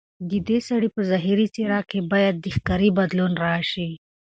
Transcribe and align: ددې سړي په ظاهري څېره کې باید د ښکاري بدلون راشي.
ددې 0.31 0.57
سړي 0.67 0.89
په 0.95 1.01
ظاهري 1.09 1.47
څېره 1.55 1.81
کې 1.89 1.99
باید 2.11 2.35
د 2.39 2.45
ښکاري 2.55 2.89
بدلون 2.97 3.31
راشي. 3.45 3.89